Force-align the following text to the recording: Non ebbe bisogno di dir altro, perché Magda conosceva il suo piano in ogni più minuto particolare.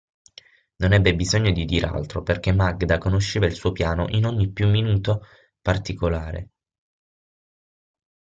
Non 0.77 0.93
ebbe 0.93 1.13
bisogno 1.13 1.51
di 1.51 1.63
dir 1.63 1.85
altro, 1.85 2.23
perché 2.23 2.51
Magda 2.51 2.97
conosceva 2.97 3.45
il 3.45 3.53
suo 3.53 3.71
piano 3.71 4.07
in 4.09 4.25
ogni 4.25 4.49
più 4.51 4.67
minuto 4.67 5.21
particolare. 5.61 6.49